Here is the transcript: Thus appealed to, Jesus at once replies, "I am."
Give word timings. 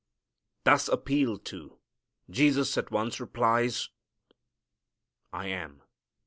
Thus 0.63 0.87
appealed 0.87 1.45
to, 1.45 1.77
Jesus 2.27 2.75
at 2.75 2.89
once 2.89 3.19
replies, 3.19 3.89
"I 5.31 5.45
am." 5.45 5.83